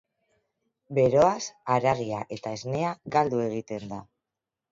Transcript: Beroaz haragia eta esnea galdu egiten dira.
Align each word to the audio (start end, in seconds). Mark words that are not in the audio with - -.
Beroaz 0.99 1.43
haragia 1.75 2.23
eta 2.37 2.53
esnea 2.59 2.93
galdu 3.17 3.43
egiten 3.45 3.85
dira. 3.87 4.01